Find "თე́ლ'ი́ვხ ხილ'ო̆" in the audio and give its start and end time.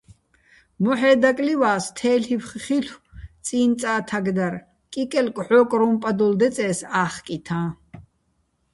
1.97-3.01